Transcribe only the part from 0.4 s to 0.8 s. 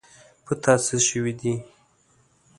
په تا